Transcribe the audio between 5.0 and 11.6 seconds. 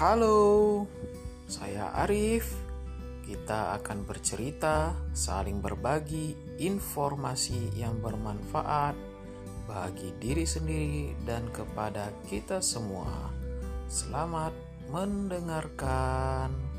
saling berbagi informasi yang bermanfaat bagi diri sendiri dan